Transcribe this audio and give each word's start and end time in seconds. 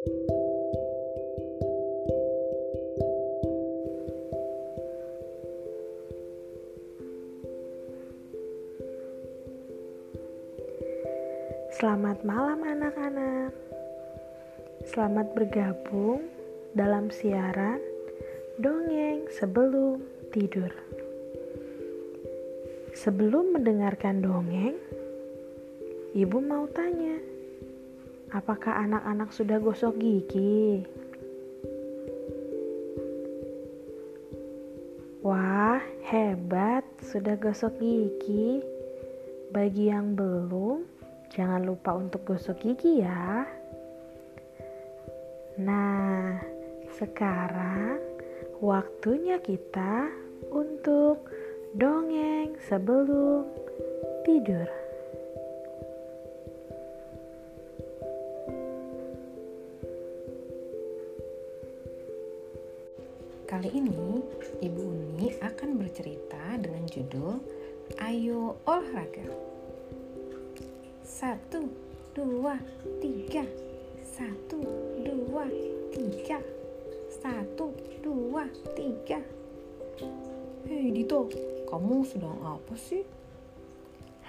Selamat 0.00 0.16
malam 12.24 12.64
anak-anak. 12.64 13.52
Selamat 14.88 15.36
bergabung 15.36 16.24
dalam 16.72 17.12
siaran 17.12 17.84
dongeng 18.56 19.28
sebelum 19.36 20.00
tidur. 20.32 20.72
Sebelum 22.96 23.52
mendengarkan 23.52 24.24
dongeng, 24.24 24.80
Ibu 26.16 26.40
mau 26.40 26.64
tanya, 26.72 27.20
apakah 28.34 28.82
anak-anak 28.82 29.30
sudah 29.30 29.62
gosok 29.62 29.98
gigi? 30.00 30.86
Wah, 35.20 35.78
hebat, 36.08 36.82
sudah 37.04 37.36
gosok 37.36 37.76
gigi. 37.78 38.64
Bagi 39.50 39.90
yang 39.90 40.14
belum, 40.14 40.86
Jangan 41.30 41.62
lupa 41.62 41.94
untuk 41.94 42.26
gosok 42.26 42.58
gigi 42.58 43.06
ya. 43.06 43.46
Nah, 45.62 46.42
sekarang 46.98 48.02
waktunya 48.58 49.38
kita 49.38 50.10
untuk 50.50 51.30
dongeng 51.78 52.58
sebelum 52.66 53.46
tidur. 54.26 54.66
Kali 63.50 63.66
ini 63.74 64.22
Ibu 64.62 64.78
Uni 64.78 65.34
akan 65.42 65.74
bercerita 65.74 66.54
dengan 66.54 66.86
judul 66.86 67.34
Ayo 67.98 68.62
Olahraga. 68.62 69.26
Satu, 71.02 71.66
dua, 72.14 72.62
tiga. 73.02 73.42
Satu, 74.06 74.62
dua, 75.02 75.50
tiga. 75.90 76.38
Satu, 77.10 77.74
dua, 77.98 78.46
tiga. 78.78 79.18
Hei 80.70 80.94
Dito, 80.94 81.26
kamu 81.66 82.06
sedang 82.06 82.38
apa 82.46 82.78
sih? 82.78 83.02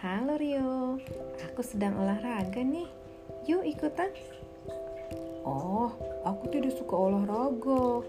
Halo 0.01 0.33
Rio, 0.41 0.97
aku 1.45 1.61
sedang 1.61 1.93
olahraga 2.01 2.65
nih. 2.65 2.89
Yuk 3.45 3.69
ikutan. 3.69 4.09
Oh, 5.45 5.93
aku 6.25 6.49
tidak 6.49 6.73
suka 6.73 6.97
olahraga. 6.97 8.01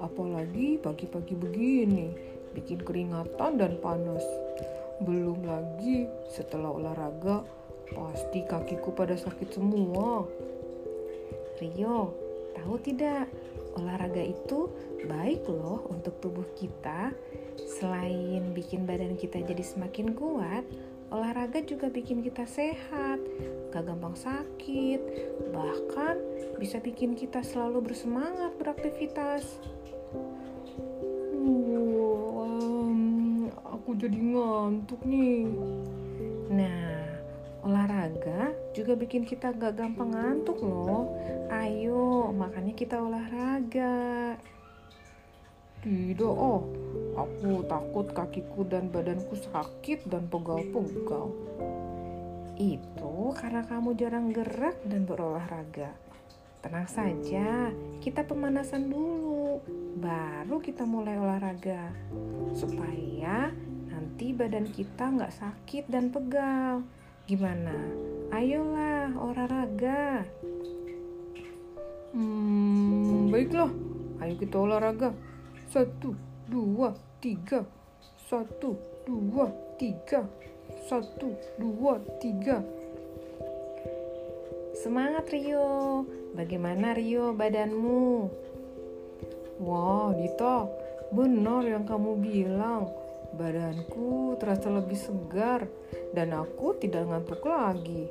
Apalagi 0.00 0.78
pagi-pagi 0.78 1.34
begini, 1.38 2.14
bikin 2.54 2.82
keringatan 2.82 3.58
dan 3.58 3.78
panas. 3.78 4.24
Belum 5.02 5.42
lagi 5.42 6.06
setelah 6.30 6.70
olahraga 6.70 7.42
Pasti 7.92 8.40
kakiku 8.48 8.96
pada 8.96 9.14
sakit 9.14 9.52
semua. 9.52 10.24
Rio, 11.60 12.10
tahu 12.56 12.74
tidak? 12.80 13.28
Olahraga 13.76 14.22
itu 14.22 14.70
baik 15.04 15.44
loh 15.46 15.84
untuk 15.92 16.16
tubuh 16.18 16.46
kita. 16.56 17.12
Selain 17.78 18.54
bikin 18.56 18.88
badan 18.88 19.14
kita 19.14 19.42
jadi 19.42 19.62
semakin 19.62 20.16
kuat, 20.16 20.64
olahraga 21.14 21.62
juga 21.62 21.86
bikin 21.86 22.24
kita 22.24 22.46
sehat, 22.48 23.22
gak 23.70 23.86
gampang 23.86 24.18
sakit, 24.18 25.00
bahkan 25.54 26.18
bisa 26.58 26.82
bikin 26.82 27.14
kita 27.14 27.42
selalu 27.46 27.94
bersemangat 27.94 28.54
beraktivitas. 28.58 29.62
Aku 33.94 34.10
jadi 34.10 34.18
ngantuk 34.26 35.06
nih. 35.06 35.46
Nah, 36.50 36.98
Olahraga 37.62 38.50
juga 38.74 38.98
bikin 38.98 39.22
kita 39.22 39.54
gak 39.54 39.78
gampang 39.78 40.10
ngantuk 40.10 40.66
loh. 40.66 41.14
Ayo, 41.46 42.34
makanya 42.34 42.74
kita 42.74 42.98
olahraga. 42.98 44.34
Tidak, 45.78 46.26
oh. 46.26 46.66
Aku 47.14 47.62
takut 47.70 48.10
kakiku 48.10 48.66
dan 48.66 48.90
badanku 48.90 49.38
sakit 49.38 50.10
dan 50.10 50.26
pegal-pegal. 50.26 51.30
Itu 52.58 53.30
karena 53.38 53.62
kamu 53.62 53.94
jarang 53.94 54.34
gerak 54.34 54.74
dan 54.90 55.06
berolahraga. 55.06 55.94
Tenang 56.66 56.90
saja, 56.90 57.70
kita 58.02 58.26
pemanasan 58.26 58.90
dulu, 58.90 59.62
baru 60.02 60.58
kita 60.58 60.82
mulai 60.82 61.14
olahraga. 61.14 61.94
Supaya 62.58 63.54
nanti 64.24 64.40
badan 64.40 64.72
kita 64.72 65.04
nggak 65.20 65.36
sakit 65.36 65.84
dan 65.92 66.08
pegal. 66.08 66.80
Gimana? 67.28 67.76
Ayolah 68.32 69.12
olahraga. 69.20 70.24
Hmm, 72.16 73.28
baiklah. 73.28 73.68
Ayo 74.24 74.40
kita 74.40 74.56
olahraga. 74.56 75.12
Satu, 75.68 76.16
dua, 76.48 76.96
tiga. 77.20 77.68
Satu, 78.24 78.80
dua, 79.04 79.52
tiga. 79.76 80.24
Satu, 80.88 81.36
dua, 81.60 82.00
tiga. 82.16 82.64
Semangat 84.72 85.28
Rio. 85.36 86.08
Bagaimana 86.32 86.96
Rio 86.96 87.36
badanmu? 87.36 88.32
Wah, 89.60 90.16
Dita, 90.16 90.64
benar 91.12 91.68
yang 91.68 91.84
kamu 91.84 92.24
bilang 92.24 93.03
Badanku 93.34 94.38
terasa 94.38 94.70
lebih 94.70 94.94
segar 94.94 95.66
dan 96.14 96.30
aku 96.38 96.78
tidak 96.78 97.10
ngantuk 97.10 97.42
lagi. 97.42 98.06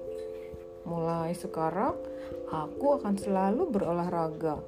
Mulai 0.83 1.31
sekarang, 1.31 1.95
aku 2.51 2.99
akan 2.99 3.15
selalu 3.15 3.71
berolahraga. 3.71 4.59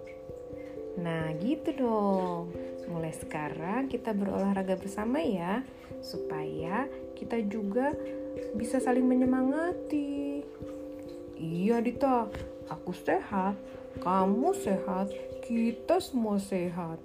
Nah, 0.96 1.36
gitu 1.44 1.76
dong. 1.76 2.56
Mulai 2.88 3.12
sekarang 3.12 3.92
kita 3.92 4.16
berolahraga 4.16 4.80
bersama 4.80 5.20
ya, 5.20 5.60
supaya 6.00 6.88
kita 7.20 7.44
juga 7.44 7.92
bisa 8.56 8.80
saling 8.80 9.04
menyemangati. 9.04 10.48
Iya, 11.36 11.84
Dita, 11.84 12.32
aku 12.72 12.96
sehat, 12.96 13.60
kamu 14.00 14.56
sehat, 14.56 15.12
kita 15.44 16.00
semua 16.00 16.40
sehat. 16.40 16.96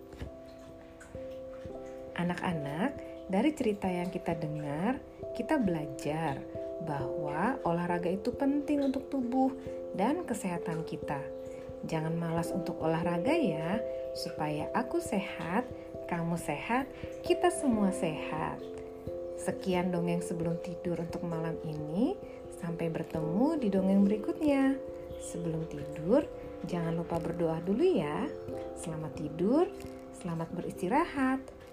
Anak-anak, 2.15 3.09
dari 3.30 3.54
cerita 3.54 3.86
yang 3.86 4.10
kita 4.10 4.34
dengar, 4.34 4.98
kita 5.38 5.54
belajar 5.62 6.42
bahwa 6.82 7.62
olahraga 7.62 8.10
itu 8.10 8.34
penting 8.34 8.82
untuk 8.82 9.06
tubuh 9.06 9.54
dan 9.94 10.26
kesehatan 10.26 10.82
kita. 10.82 11.22
Jangan 11.86 12.19
malas 12.19 12.50
untuk 12.50 12.76
olahraga 12.82 13.32
ya, 13.32 13.78
supaya 14.19 14.66
aku 14.74 14.98
sehat, 14.98 15.64
kamu 16.10 16.34
sehat, 16.36 16.90
kita 17.22 17.54
semua 17.54 17.94
sehat. 17.94 18.58
Sekian 19.40 19.94
dongeng 19.94 20.20
sebelum 20.20 20.58
tidur 20.60 21.00
untuk 21.00 21.24
malam 21.24 21.56
ini. 21.64 22.19
Sampai 22.60 22.92
bertemu 22.92 23.56
di 23.56 23.72
dongeng 23.72 24.04
berikutnya. 24.04 24.76
Sebelum 25.16 25.64
tidur, 25.72 26.28
jangan 26.69 26.98
lupa 26.98 27.16
berdoa 27.16 27.56
dulu 27.64 27.80
ya. 27.80 28.28
Selamat 28.76 29.16
tidur, 29.16 29.64
selamat 30.20 30.52
beristirahat. 30.52 31.59